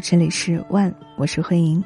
[0.00, 1.82] 这里是万，我是慧莹。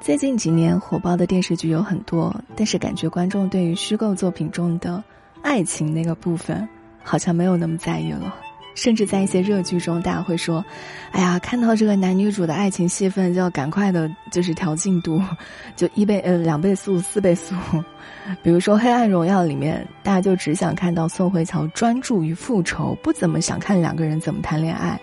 [0.00, 5.02] 最近几年火爆的电视剧有很多，但是感觉观众对于虚构作品中的
[5.42, 6.68] 爱情那个部分，
[7.02, 8.34] 好像没有那么在意了。
[8.74, 10.64] 甚至在一些热剧中，大家会说
[11.12, 15.20] ：“哎呀，看到这个男女主的爱情戏份，就要赶快的，就是调进度，
[15.76, 17.54] 就一倍呃两倍速、四倍速。
[18.42, 24.98] ”比如说《黑暗荣耀》里面，大家就只想看到宋慧乔专注于复仇，不怎么想看两个人怎么谈恋爱。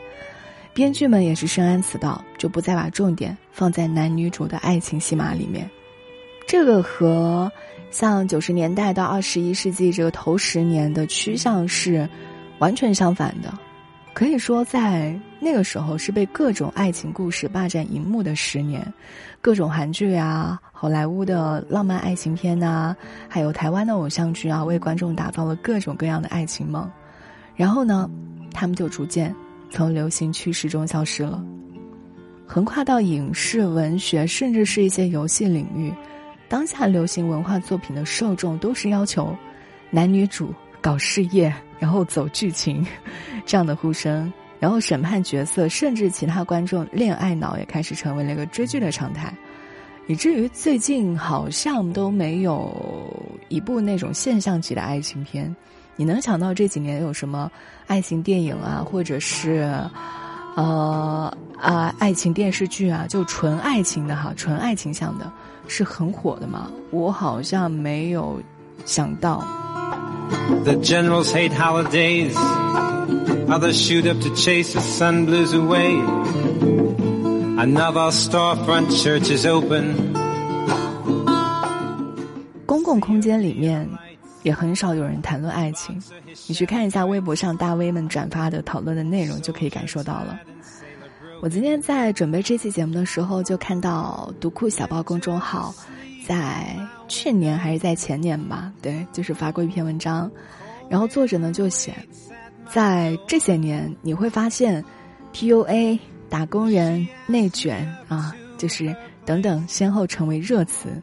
[0.79, 5.69] 编剧们也是深谙此道，就不再把重点放在男女主的爱情戏码里面。
[6.47, 7.51] 这个和
[7.91, 12.07] 像九十年代到二十一世纪这个头十年的趋向是
[12.59, 13.53] 完全相反的。
[14.13, 18.81] 可以说，在那个时候是被各种爱情故事霸占荧幕的十年，
[19.41, 22.95] 各种韩剧啊、好莱坞的浪漫爱情片呐，
[23.27, 26.89] 还有台湾的偶像剧啊，为观众打造了各种各样的爱情梦。
[27.53, 28.09] 然后呢，
[28.53, 29.35] 他们就逐渐
[29.69, 31.43] 从流行趋势中消失了，
[32.45, 35.93] 横跨到影视、文学，甚至是一些游戏领域。
[36.47, 39.35] 当下流行文化作品的受众都是要求
[39.89, 41.53] 男女主搞事业。
[41.79, 42.85] 然后走剧情，
[43.45, 49.33] 这样的呼声，然后审判角色，甚至其他观众恋爱脑也开始成为了一个追剧的常态，
[50.05, 55.55] 以至于最近好像都没有一部那种现象级的爱情片。
[55.99, 57.51] 你能想到这几年有什么
[57.85, 59.69] 爱情电影啊，或者是
[60.55, 65.29] 呃啊爱情电视剧啊，就纯爱情的哈，纯爱情向的，
[65.67, 66.71] 是很火的吗？
[66.91, 68.41] 我好像没有
[68.85, 69.43] 想到。
[70.63, 72.33] The generals hate holidays.
[73.49, 75.99] Others shoot up to chase the sun blues away.
[77.57, 79.95] Another storefront church is open.
[82.65, 83.89] 公共空间里面，
[84.43, 86.01] 也很少有人谈论爱情。
[86.47, 90.39] 你去看一下微博上大 V 们转发的讨论的内容，就可以感受到了。
[91.41, 95.73] 我今天在准备这期节目的时候，就看到读库小报公众号。
[96.27, 96.77] 在
[97.07, 100.29] 去年还是在前年吧，对，就是发过一篇文章，
[100.87, 101.91] 然后作者呢就写，
[102.69, 104.85] 在这些年你会发现
[105.33, 105.97] ，PUA、
[106.29, 108.95] 打工人、内卷啊，就是
[109.25, 111.01] 等等，先后成为热词，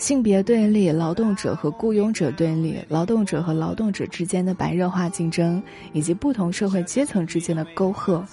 [0.00, 5.62] 性别对立、劳动者和雇佣者对立、劳动者和劳动者之间的白热化竞争，
[5.92, 8.24] 以及不同社会阶层之间的沟壑，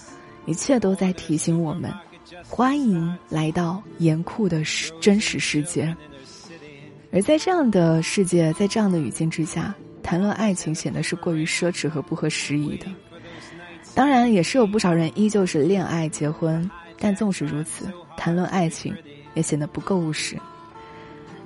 [0.45, 1.94] 一切都在提醒我们，
[2.47, 5.94] 欢迎来到严酷的实真实世界。
[7.11, 12.85] 而在这样的世界，在这样的语境之下，谈论爱情显得是过于奢侈和不合时宜的。
[13.94, 18.95] 当然，也是有不少人依旧是恋爱结婚，但纵使如此，谈论爱情
[19.34, 20.38] 也显得不够务实。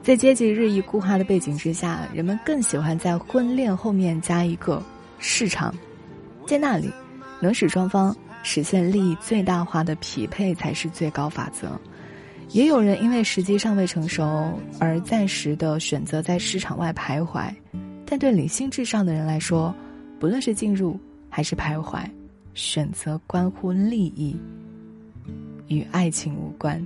[0.03, 4.83] 在阶级日益固化的背景之下，人们更喜欢在婚恋后面加一个
[5.19, 5.73] 市场，
[6.47, 6.89] 在那里，
[7.39, 11.79] 能使双方实现利益最大化的匹配才是最高法则。
[12.49, 17.53] 也有人因为时机尚未成熟而暂时的选择在市场外徘徊，
[18.03, 19.73] 但对理性至上的人来说，
[20.19, 22.03] 不论是进入还是徘徊，
[22.55, 24.35] 选择关乎利益，
[25.67, 26.85] 与爱情无关。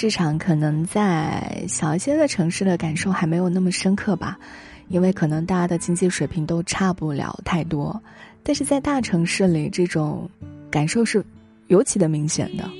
[0.00, 4.38] 市场可能在小一些的城市的感受还没有那么深刻吧，
[4.86, 8.00] 因为可能大家的经济水平都差不了太多。
[8.44, 10.30] 但是在大城市里，这种
[10.70, 11.24] 感受是
[11.66, 12.70] 尤其的明显的。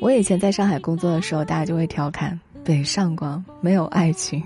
[0.00, 4.42] 我以前在上海工作的时候，大家就会调侃北上广没有爱情。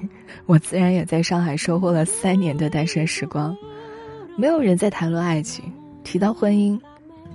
[0.46, 3.56] 我自然也在上海收获了三年的单身时光，
[4.36, 5.64] 没有人在谈论爱情，
[6.02, 6.80] 提到婚姻，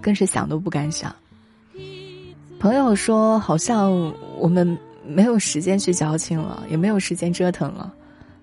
[0.02, 1.16] 更是想都不敢想。
[2.60, 3.92] 朋友说，好像
[4.38, 7.94] 我们没有时间去矫情了，也没有时间折腾了。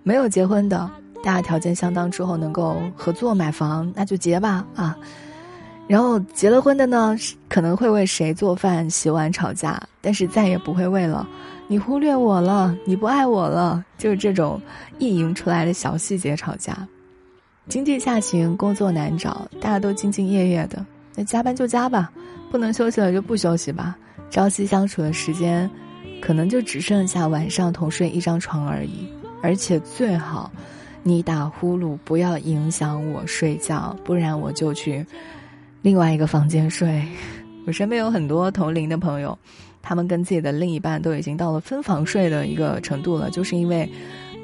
[0.04, 0.88] 没有结婚的，
[1.22, 4.96] 大家条件相当之后能够合作买房，那就结吧啊。
[5.88, 7.16] 然后结了婚的呢，
[7.48, 11.28] 可能会为谁做饭、洗碗吵架，但是再也不会为了
[11.66, 14.60] 你忽略我了、你不爱我了，就是这种
[14.98, 16.86] 意淫出来的小细节吵架。
[17.68, 20.84] 经济下行，工作难找，大家都兢兢业业的，
[21.16, 22.12] 那加班就加吧，
[22.50, 23.96] 不能休息了就不休息吧。
[24.30, 25.70] 朝夕相处的时间，
[26.20, 29.06] 可能就只剩下晚上同睡一张床而已。
[29.42, 30.50] 而且最好，
[31.02, 35.04] 你打呼噜不要影响我睡觉，不然我就去
[35.82, 37.02] 另外一个房间睡。
[37.66, 39.38] 我身边有很多同龄的朋友，
[39.82, 43.88] 他们跟自己的另一半都已经到了分房睡的一个程度了，就是因为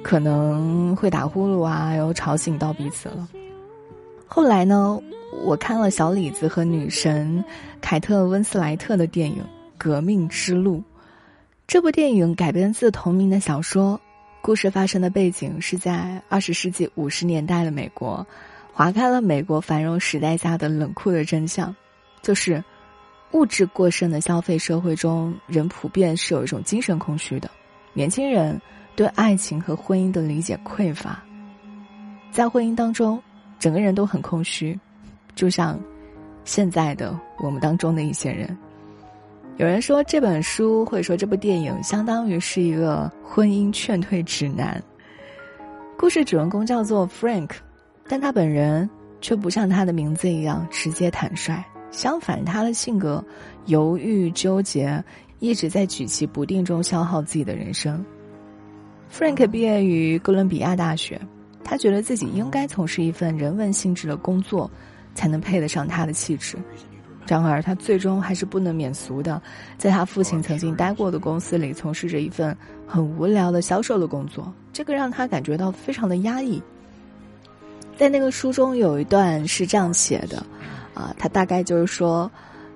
[0.02, 3.28] 可能会打呼噜啊，又吵醒到彼此了。
[4.26, 5.00] 后来呢，
[5.44, 7.42] 我看了小李子和女神
[7.80, 9.42] 凯特温斯莱特的电影。
[9.80, 10.76] 《革命之路》
[11.66, 13.98] 这部电影改编自同名的小说，
[14.42, 18.26] 故事发生的背景是在二十世纪五十年代的美国，
[18.74, 21.74] 划开了美国繁荣时代下的冷酷的真相，
[22.20, 22.62] 就是
[23.30, 27.50] 物质过剩的消费社会中，人普遍是有一种精神空虚的，
[27.94, 28.60] 年轻人
[28.94, 31.22] 对爱情和婚姻的理解匮乏，
[32.30, 33.18] 在婚姻当中，
[33.58, 34.78] 整个人都很空虚，
[35.34, 35.80] 就像
[36.44, 38.54] 现在的我们当中的一些人。
[39.60, 44.82] 有人说这本书或者说这部电影相当于是一个婚姻劝退指南。
[45.98, 47.50] 故事主人公叫做 Frank，
[48.08, 48.88] 但他本人
[49.20, 53.22] 却不像他的名字一样直接坦率，相反，他的性格
[53.66, 55.04] 犹豫纠结，
[55.40, 58.02] 一直在举棋不定中消耗自己的人生。
[59.12, 61.20] Frank 毕业于哥伦比亚大学，
[61.62, 64.70] 他觉得自己应该从事一份人文性质的工作，
[65.14, 66.56] 才能配得上他的气质。
[67.30, 69.40] 然而，他最终还是不能免俗的，
[69.78, 72.56] 在他父亲曾经待过的公司里从事着一份
[72.86, 76.60] 很无聊的销售的工作，这个让他感觉到非常的压抑。
[77.96, 80.44] 在那个书中有一段是这样写的，
[80.92, 82.28] 啊，他大概就是说，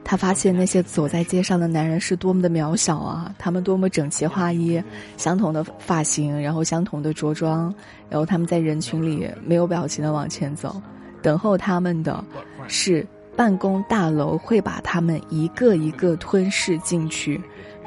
[0.04, 4.80] 他发现那些走在街上的男人是多么的渺小啊，他们多么整齐划一，
[5.16, 7.74] 相同的发型，然后相同的着装，
[8.08, 10.80] 然后他们在人群里没有表情的往前走，
[11.22, 12.24] 等候他们的
[12.68, 13.04] 是。
[13.36, 17.40] 办公大楼会把他们一个一个吞噬进去，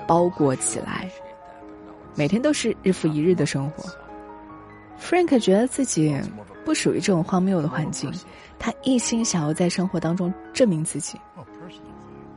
[0.05, 1.09] 包裹起来，
[2.15, 3.89] 每天都是日复一日的生活。
[4.99, 6.19] Frank 觉得自己
[6.65, 8.11] 不属于这种荒谬的环境，
[8.59, 11.17] 他一心想要在生活当中证明自己。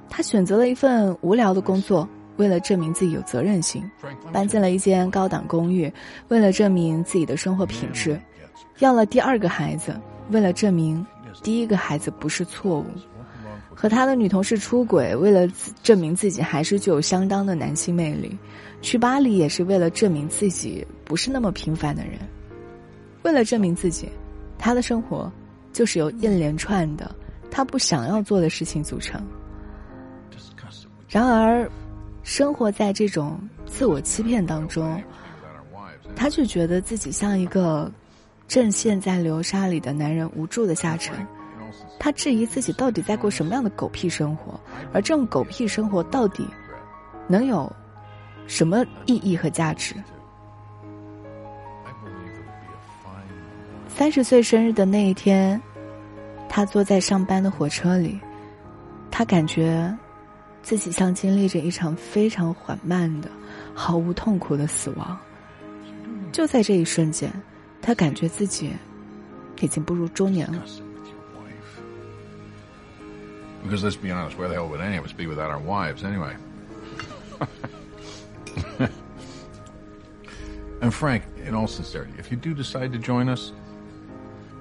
[0.09, 3.83] 他选择了一份无聊的工作，为了证明自己有责任心；
[4.33, 5.93] 搬进了一间高档公寓，
[6.29, 8.15] 为了证明自己的生活品质；
[8.79, 9.99] 要了第二个孩子，
[10.31, 11.05] 为了证明。
[11.43, 12.87] 第一个孩子不是错误，
[13.75, 15.47] 和他的女同事出轨，为了
[15.83, 18.31] 证明自己还是具有相当的男性魅力；
[18.83, 22.19] 去巴黎也是为了证明自己不是那么平凡的人。
[23.23, 24.09] 为了证明自己，
[24.59, 25.31] 他的生活
[25.73, 27.15] 就是由一连串的
[27.51, 29.23] 他不想要做的事情组成。
[31.09, 31.71] 然而，
[32.23, 35.03] 生活在这种自我欺骗当中，
[36.15, 37.91] 他却觉得自己像一个。
[38.51, 41.15] 正陷在流沙里的男人无助的下沉，
[42.01, 44.59] 他质疑自己到底在过什么样的狗屁生活，
[44.93, 46.45] 而这种狗屁生活到底
[47.29, 47.73] 能有
[48.49, 49.95] 什么意义和价值？
[53.87, 55.63] 三十岁生日的那一天，
[56.49, 58.19] 他坐在上班的火车里，
[59.13, 59.97] 他感觉
[60.61, 63.31] 自己像经历着一场非常缓慢的、
[63.73, 65.17] 毫无痛苦的死亡。
[66.33, 67.33] 就在这一瞬间。
[67.82, 68.74] 他感觉自己
[69.62, 70.64] 已经步入中年了。
[73.64, 76.36] Because let's be honest, where the hell would any of us be without our wives anyway?
[80.82, 83.54] and Frank, in all sincerity, if you do decide to join us,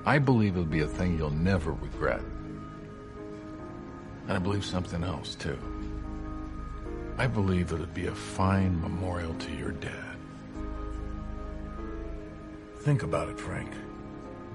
[0.07, 2.23] I believe it'll be a thing you'll never regret.
[4.27, 5.59] And I believe something else, too.
[7.19, 10.08] I believe it'll be a fine memorial to your dad.
[12.84, 13.68] Think about it, Frank.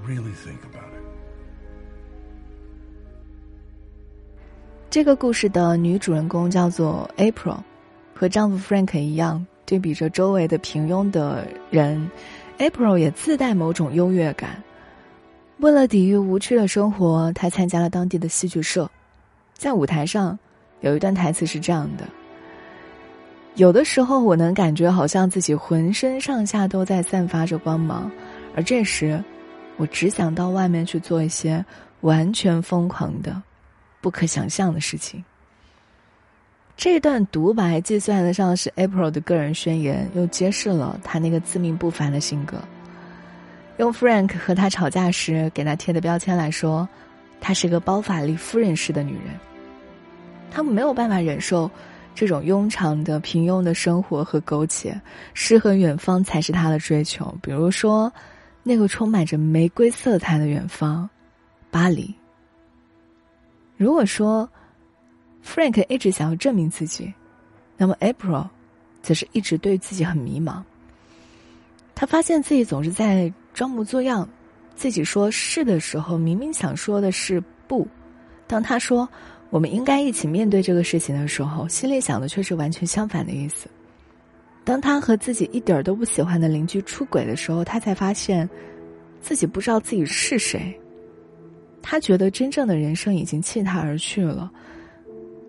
[0.06, 1.04] Really think about it.
[4.90, 7.58] 这个故事的女主人公叫做 April，
[8.14, 12.10] 和丈夫 Frank 一样，对比着周围的平庸的人
[12.58, 14.62] ，April 也自带某种优越感。
[15.58, 18.90] 为了抵御无趣的生活，她参加了当地的戏剧社。
[19.52, 20.38] 在舞台上，
[20.80, 22.08] 有一段台词是这样的
[23.56, 28.10] ：“有的时候，我能感觉好像自己浑身上下都在散发着光芒，
[28.56, 29.22] 而这时，
[29.76, 31.64] 我只想到外面去做一些
[32.00, 33.40] 完全疯狂的、
[34.00, 35.24] 不可想象的事情。”
[36.76, 42.56] 这段独白既算得上是 April 的个人宣言，又揭示了他那个自命不凡的性格。
[43.76, 46.88] 用 Frank 和他吵架时给他贴的标签来说，
[47.40, 49.38] 她是个包法利夫人式的女人。
[50.50, 51.70] 他们没有办法忍受
[52.14, 55.00] 这种庸常的平庸的生活和苟且，
[55.34, 57.36] 诗和远方才是他的追求。
[57.42, 58.12] 比如说，
[58.62, 61.08] 那个充满着玫瑰色彩的远方——
[61.70, 62.14] 巴黎。
[63.76, 64.48] 如果说
[65.44, 67.12] Frank 一直想要证明自己，
[67.76, 68.46] 那么 April
[69.02, 70.62] 则是一直对自己很迷茫。
[71.94, 73.32] 他发现自己总是在。
[73.54, 74.28] 装模作样，
[74.74, 77.86] 自己说是的时候，明明想说的是不。
[78.48, 79.08] 当他说
[79.50, 83.68] 我们应该一起面对这个事情的时候，心里想的却是完全相反的意思。
[84.64, 88.48] 当他和自己一点都不喜欢的邻居出轨的时候，他才发现
[89.20, 90.74] 自己不知道自己是谁。
[91.82, 94.50] 他觉得真正的人生已经弃他而去了，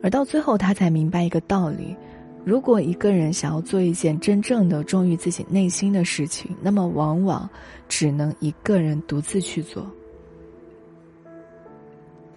[0.03, 1.95] 而到最后，他才明白一个道理。
[2.43, 7.49] 如果一个人想要做一件真正的忠于自己内心的事情，那么往往
[7.87, 9.89] 只能一个人独自去做。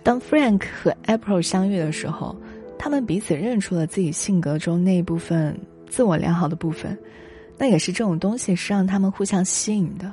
[0.09, 2.35] 当 Frank 和 April 相遇的时候，
[2.79, 5.55] 他们彼此认出了自己性格中那一部分
[5.87, 6.97] 自我良好的部分，
[7.59, 10.11] 那也是这种东西是让他们互相吸引的。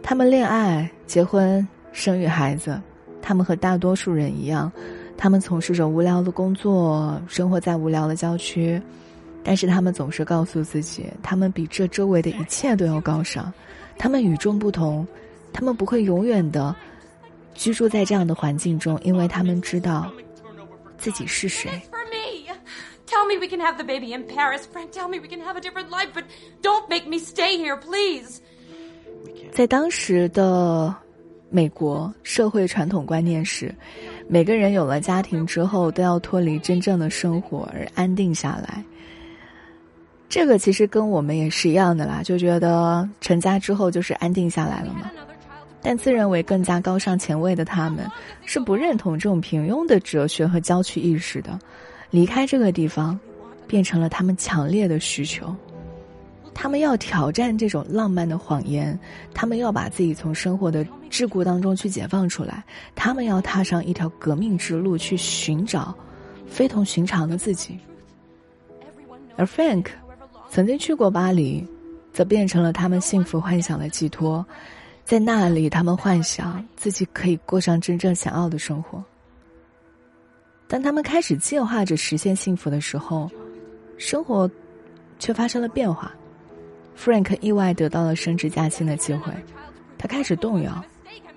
[0.00, 2.80] 他们恋爱、结婚、生育孩子，
[3.20, 4.70] 他们和大多数人一样。
[5.16, 8.80] 他们从事着无聊的工作，生活在无聊的郊区，
[9.42, 13.52] 但是他们总是告诉自己，他们比这周围的一切都要高尚，
[13.98, 15.04] 他们与众不同，
[15.52, 16.72] 他们不会永远的
[17.56, 20.10] 居住在这样的环境中，因为他们知道
[20.98, 21.70] 自己是谁。
[23.06, 24.90] Tell me we can have the baby in Paris, Frank.
[24.90, 26.24] Tell me we can have a different life, but
[26.60, 28.40] don't make me stay here, please.
[29.52, 30.94] 在当时的
[31.48, 33.72] 美国，社会传统观念是。
[34.28, 38.82] 每个人有了家庭之后，都要脱离真正的生活而安定下来。
[40.28, 45.08] 这个其实跟我们也是一样的啦，就觉得成家之后就是安定下来了嘛。
[45.88, 48.10] 但自认为更加高尚前卫的他们，
[48.44, 51.56] 是不认同这种平庸的哲学和郊区意识的。
[52.10, 53.16] 离开这个地方，
[53.68, 55.54] 变成了他们强烈的需求。
[56.52, 58.98] 他们要挑战这种浪漫的谎言，
[59.32, 62.64] 他们要把自己从生活的桎梏当中去解放出来，
[62.96, 65.94] 他们要踏上一条革命之路，去寻找
[66.48, 67.78] 非同寻常的自己。
[69.36, 69.86] 而 Frank
[70.50, 71.64] 曾经去过巴黎，
[72.12, 74.44] 则变成了他们幸福幻想的寄托，
[75.06, 79.02] 在那里，他们幻想自己可以过上真正想要的生活。
[80.66, 83.30] 当他们开始计划着实现幸福的时候，
[83.98, 84.50] 生活
[85.20, 86.12] 却发生了变化。
[86.98, 89.32] Frank 意外得到了升职加薪的机会，
[89.96, 90.84] 他开始动摇，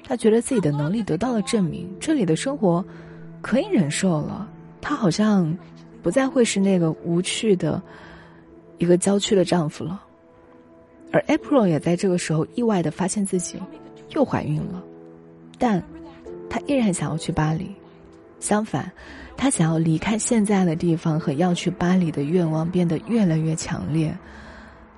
[0.04, 2.84] 他觉得自己的能力得到了证明，这里的生活
[3.40, 4.50] 可以忍受了。
[4.82, 5.56] 他好像
[6.02, 7.80] 不再会是那个无趣的
[8.80, 10.02] 一个郊区的丈夫了。
[11.12, 13.60] 而 April 也在这个时候意外的发现自己
[14.10, 14.84] 又怀孕了，
[15.58, 15.84] 但
[16.50, 17.72] 她依然想要去巴黎。
[18.40, 18.92] 相反，
[19.36, 24.16] 她想要离开现在的地方和要去巴黎的愿望变得越来越强烈。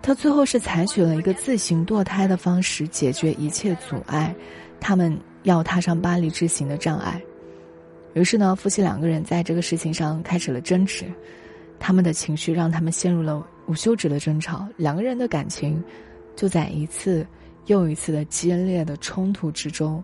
[0.04, 4.34] 他最后是采取了一个自行堕胎的方式解决一切阻碍，
[4.80, 7.22] 他们要踏上巴黎之行的障碍。
[8.16, 11.06] 于是呢，夫妻两个人在这个事情上开始了争执，
[11.80, 15.82] 他们的情绪让他们陷入了无休止的争吵，两个人的感情
[16.36, 17.26] 就在一次
[17.68, 20.04] 又一次的激烈的冲突之中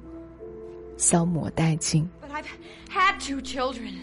[0.95, 2.09] 消磨殆尽。
[2.21, 2.45] But I've
[2.89, 3.95] had two children.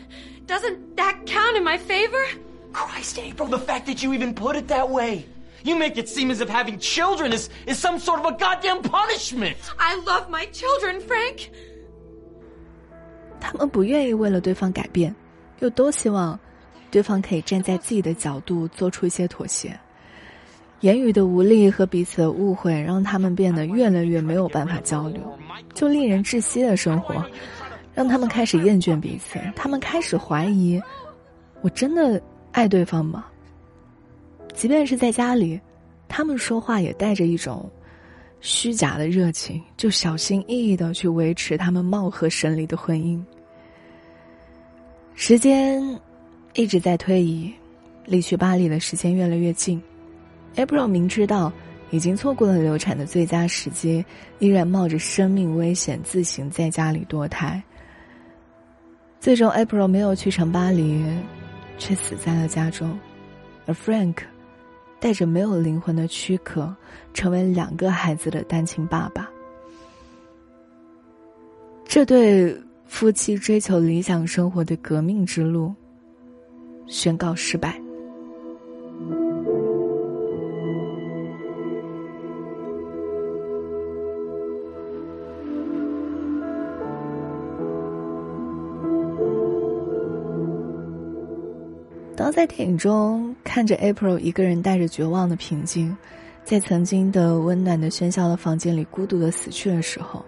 [0.46, 2.22] Doesn't that count in my favor?
[2.74, 5.24] Christ, April, the fact that you even put it that way.
[5.62, 8.82] You make it seem as if having children is, is some sort of a goddamn
[8.82, 9.56] punishment.
[9.78, 11.48] I love my children, Frank.
[13.40, 15.16] 他们不愿意为了对方改变，
[15.60, 16.38] 又都希望
[16.94, 19.76] 对方可以站在自己的角度做出一些妥协。
[20.78, 25.20] 言语的无力和彼此的误会，让他们变得越来越没有办法交流。
[25.72, 27.20] 就令人窒息的生活，
[27.94, 29.40] 让他们开始厌倦彼此。
[29.56, 30.80] 他们开始怀疑：
[31.62, 32.22] 我真的
[32.52, 33.24] 爱对方吗？
[34.52, 35.60] 即便是在家里，
[36.06, 37.68] 他们说话也带着一种
[38.40, 43.20] 虚假的热情，就小心翼翼的去维持他们貌合神离的婚姻。
[45.16, 45.82] 时间
[46.54, 47.52] 一直在推移，
[48.04, 49.82] 离去巴黎的时间越来越近。
[50.54, 51.52] April 明知道
[51.90, 54.04] 已经错过了流产的最佳时机，
[54.38, 57.60] 依然冒着生命危险自行在家里堕胎。
[59.18, 61.04] 最终，April 没有去成巴黎，
[61.76, 62.96] 却死在了家中，
[63.66, 64.18] 而 Frank
[65.00, 66.72] 带着没有灵魂的躯壳，
[67.12, 69.28] 成为两个孩子的单亲爸爸。
[71.84, 72.56] 这对
[72.86, 75.74] 夫妻追求理想生活的革命之路
[76.86, 77.80] 宣告失败。
[92.16, 95.94] 当在电影中看着 April 一个人带着绝望的平静，
[96.44, 100.24] 在曾经的温暖的喧嚣的房间里孤独的死去的时候，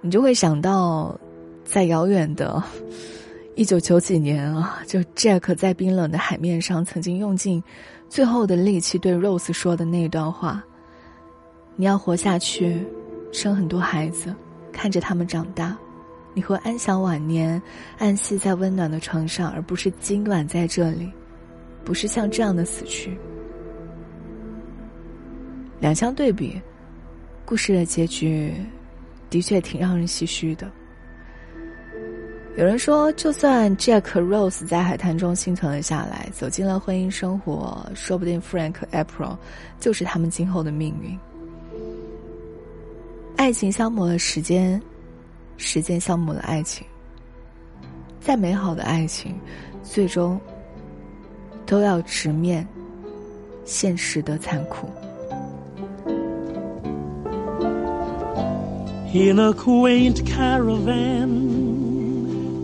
[0.00, 1.16] 你就会想到，
[1.64, 2.60] 在遥远的，
[3.54, 7.62] 一九九几年啊，就 Jack 在冰冷的海面上曾经用尽
[8.08, 10.64] 最后的力气对 Rose 说的那段话
[11.76, 12.82] ：“你要活下去，
[13.30, 14.34] 生很多孩子，
[14.72, 15.76] 看着他们长大。”
[16.34, 17.60] 你会安享晚年，
[17.98, 21.12] 安息在温暖的床上，而不是今晚在这里，
[21.84, 23.18] 不是像这样的死去。
[25.78, 26.58] 两相对比，
[27.44, 28.54] 故事的结局
[29.28, 30.70] 的确挺让人唏嘘的。
[32.56, 39.36] 有人说，就算 Jack Rose 在海滩中幸存了下来，走进了婚姻生活，说不定 Frank April
[39.80, 41.18] 就是他们今后的命运。
[43.36, 44.80] 爱情消磨了时间。
[45.58, 46.84] 时间消磨了爱情，
[48.20, 49.38] 再美好的爱情，
[49.84, 50.40] 最终
[51.64, 52.66] 都要直面
[53.64, 54.88] 现实的残酷。
[59.14, 61.61] In a quaint caravan,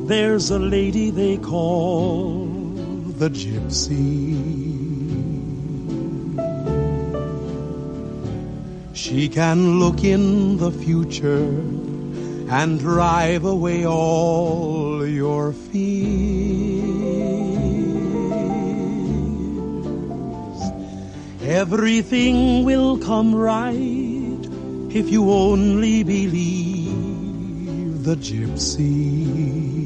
[0.09, 2.47] there's a lady they call
[3.19, 4.39] the gypsy.
[8.95, 11.45] She can look in the future
[12.51, 16.89] and drive away all your fears.
[21.43, 24.39] Everything will come right
[24.91, 29.78] if you only believe the gypsy.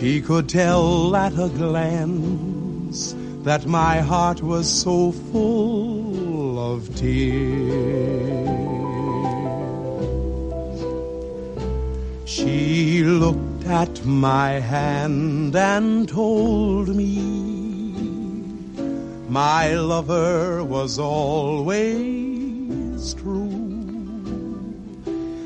[0.00, 8.48] She could tell at a glance that my heart was so full of tears.
[12.24, 17.20] She looked at my hand and told me
[19.28, 22.32] my lover was always
[23.12, 23.50] true.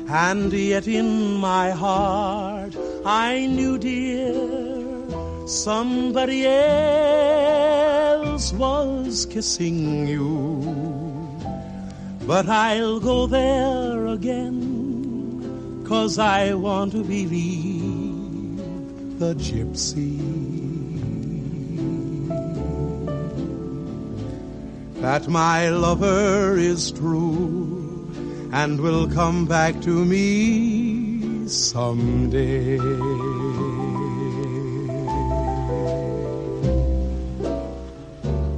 [0.07, 2.54] And yet in my heart
[3.05, 4.33] I knew, dear,
[5.47, 6.63] somebody else
[8.53, 10.63] was kissing you.
[12.25, 14.75] But I'll go there again
[15.85, 18.57] Cause I want to believe
[19.19, 20.17] the gypsy.
[24.99, 28.11] That my lover is true
[28.51, 30.74] and will come back to me
[31.47, 32.77] someday.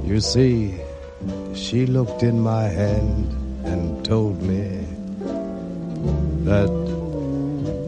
[0.04, 0.80] You see,
[1.54, 3.32] she looked in my hand
[3.64, 4.86] and told me
[6.44, 6.70] that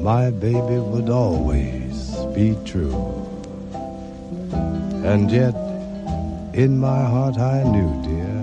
[0.01, 3.21] my baby would always be true.
[5.05, 5.55] And yet,
[6.55, 8.43] in my heart, I knew, dear,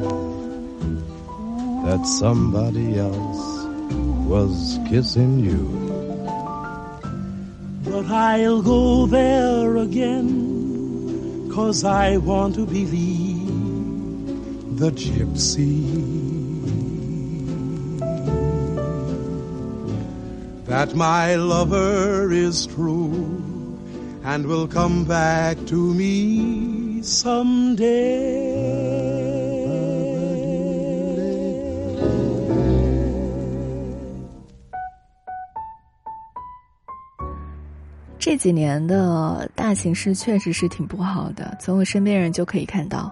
[1.86, 3.66] that somebody else
[4.28, 5.87] was kissing you.
[7.92, 13.48] But I'll go there again, cause I want to believe
[14.80, 16.28] the gypsy.
[20.68, 23.80] that my lover is true
[24.24, 28.57] and will come back to me someday.
[38.30, 43.10] 这几年的大形势确实是挺不好的，从我身边人就可以看到，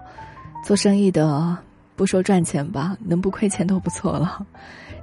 [0.62, 1.56] 做生意的
[1.94, 4.46] 不说赚钱吧，能不亏钱都不错了。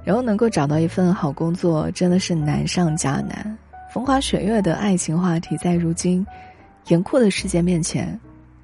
[0.04, 3.58] 然后能够找到一份好工作，真的是难上加难。
[3.92, 6.24] 风花雪月的爱情话题，在如今
[6.86, 8.16] 严酷的世界面前，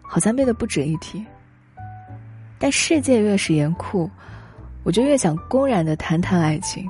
[0.03, 1.21] 好像变得不值一提。
[2.61, 4.09] 但世界越是严酷，
[4.85, 6.89] 我就越想公然的谈谈爱情。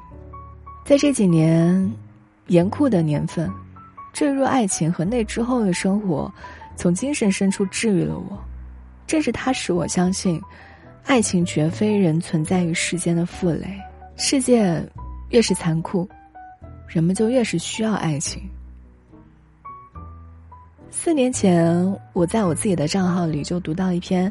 [0.85, 1.91] 在这几年
[2.49, 3.51] 严酷的年份，
[4.21, 6.31] 坠入爱情和那之后的生活，
[6.77, 8.39] 从精神深处治愈了我。
[9.07, 10.39] 正是它使我相信，
[11.07, 13.67] 爱情绝非人存在于世间的负累。
[14.17, 14.87] 世界
[15.31, 16.07] 越是残酷，
[16.87, 18.43] 人们就越是需要爱情。
[20.91, 21.75] 四年前，
[22.13, 24.31] 我在我自己的账号里就读到一篇，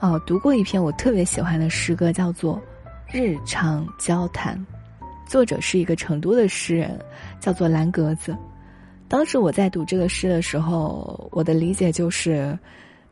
[0.00, 2.56] 哦，读过一篇我特别喜欢的诗歌，叫做
[3.10, 4.58] 《日常交谈》，
[5.26, 7.00] 作者是一个成都的诗人，
[7.40, 8.36] 叫做蓝格子。
[9.12, 12.58] 当时我在读这个诗的时候，我的理解就是，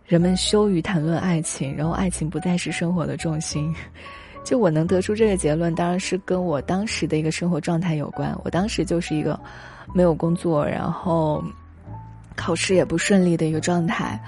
[0.06, 3.70] 人们羞于谈论爱情，然后爱情不再是生活的重心。
[4.42, 8.34] 就我能得出这个结论，当然是跟我当时的一个生活状态有关。
[8.42, 9.38] 我当时就是一个
[9.92, 11.44] 没有工作，然后
[12.34, 14.18] 考试也不顺利的一个状态，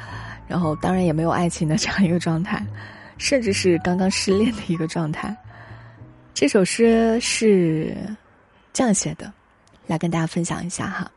[0.47, 2.63] 然后当然也没有爱情的这样一个状态，
[3.17, 5.35] 甚至是刚刚失恋的一个状态。
[6.35, 7.97] 这首诗是
[8.75, 9.33] 这样写的，
[9.87, 11.11] 来跟大家分享一下哈。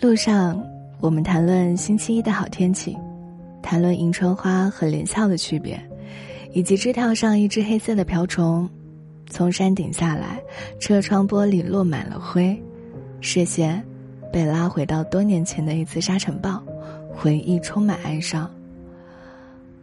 [0.00, 0.64] 路上，
[1.00, 2.96] 我们谈论星期一的好天气，
[3.60, 5.76] 谈论迎春花和连翘的区别，
[6.52, 8.70] 以及枝条上一只黑色的瓢虫
[9.28, 10.40] 从山顶下来，
[10.78, 12.56] 车窗玻璃落满了灰，
[13.20, 13.84] 视线
[14.32, 16.62] 被拉回到多年前的一次沙尘暴，
[17.10, 18.48] 回忆充满哀伤。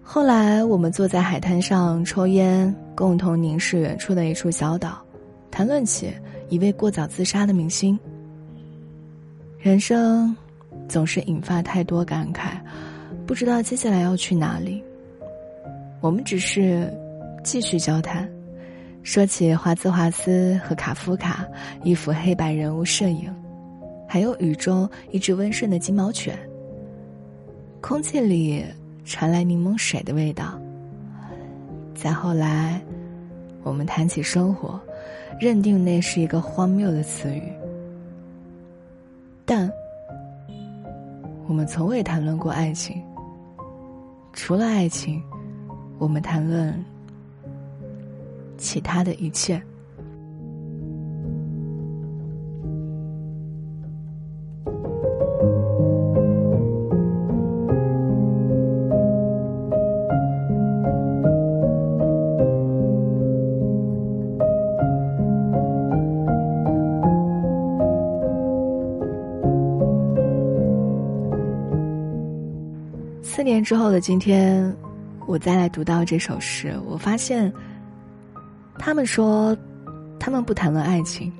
[0.01, 4.97] 后来，我们坐在海滩上抽烟，共同凝视远处的一处小岛，
[5.51, 6.09] 谈论起
[6.47, 7.99] 一位过早自杀的明星。
[9.65, 10.37] 人生
[10.87, 12.51] 总是引发太多感慨，
[13.25, 14.83] 不知道接下来要去哪里。
[16.01, 16.87] 我们只是
[17.43, 18.29] 继续交谈，
[19.01, 21.43] 说起华兹华斯和卡夫卡
[21.83, 23.33] 一幅黑白人物摄影，
[24.07, 26.37] 还有雨中一只温顺的金毛犬。
[27.81, 28.63] 空气里
[29.03, 30.61] 传来柠檬水的味道。
[31.95, 32.79] 再后来，
[33.63, 34.79] 我们谈起生活，
[35.41, 37.51] 认定那是一个荒谬的词语。
[39.45, 39.71] 但
[41.47, 43.01] 我们从未谈论过爱情。
[44.33, 45.23] 除了爱情，
[45.97, 46.83] 我们谈论
[48.57, 49.61] 其他的一切。
[73.65, 74.71] 之后的今天，
[75.25, 77.51] 我再来读到这首诗，我发现，
[78.77, 79.57] 他们说，
[80.19, 81.33] 他们不谈论爱情，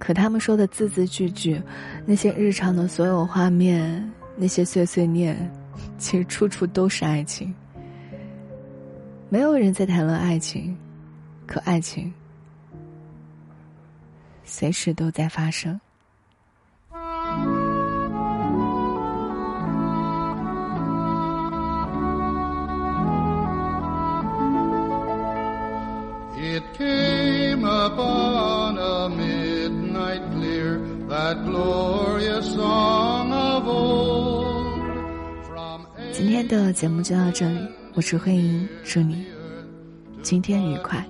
[0.00, 1.62] 可他们说的字字句句，
[2.04, 5.48] 那些日常的所有画面，那些碎碎念，
[5.96, 7.54] 其实处处都是爱情。
[9.28, 10.76] 没有人在谈论爱情，
[11.46, 12.12] 可爱情
[14.42, 15.80] 随时都在发生。
[36.12, 37.60] 今天的节目就到这里，
[37.94, 39.24] 我是慧莹，祝你
[40.22, 41.06] 今天愉快。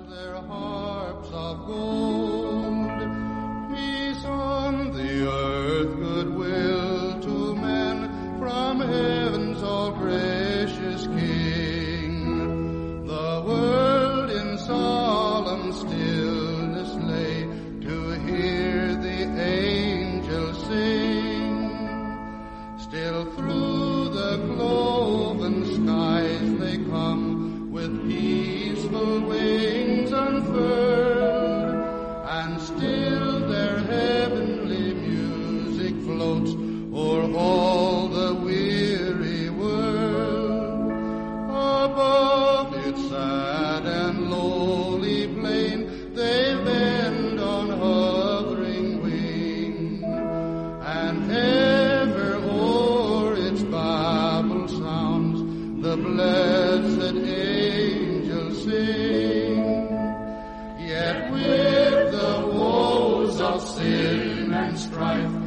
[64.76, 65.45] strife.